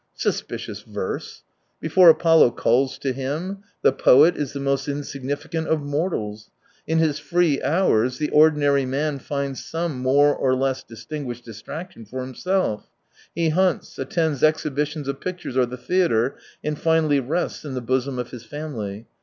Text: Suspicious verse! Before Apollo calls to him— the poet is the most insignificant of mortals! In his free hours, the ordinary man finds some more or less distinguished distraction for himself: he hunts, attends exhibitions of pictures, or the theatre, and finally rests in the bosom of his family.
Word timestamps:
Suspicious 0.15 0.81
verse! 0.81 1.43
Before 1.79 2.09
Apollo 2.09 2.53
calls 2.53 2.97
to 2.97 3.13
him— 3.13 3.59
the 3.83 3.93
poet 3.93 4.35
is 4.35 4.51
the 4.51 4.59
most 4.59 4.87
insignificant 4.87 5.67
of 5.67 5.83
mortals! 5.83 6.49
In 6.87 6.97
his 6.97 7.19
free 7.19 7.61
hours, 7.61 8.17
the 8.17 8.31
ordinary 8.31 8.83
man 8.83 9.19
finds 9.19 9.63
some 9.63 9.99
more 9.99 10.35
or 10.35 10.55
less 10.55 10.81
distinguished 10.81 11.45
distraction 11.45 12.05
for 12.07 12.21
himself: 12.21 12.89
he 13.35 13.49
hunts, 13.49 13.99
attends 13.99 14.41
exhibitions 14.43 15.07
of 15.07 15.21
pictures, 15.21 15.55
or 15.55 15.67
the 15.67 15.77
theatre, 15.77 16.35
and 16.63 16.79
finally 16.79 17.19
rests 17.19 17.63
in 17.63 17.75
the 17.75 17.79
bosom 17.79 18.17
of 18.17 18.31
his 18.31 18.43
family. 18.43 19.05